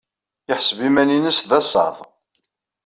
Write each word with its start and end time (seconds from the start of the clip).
Yeḥseb 0.47 0.79
iman-nnes 0.87 1.39
d 1.49 1.51
asaḍ. 1.59 1.95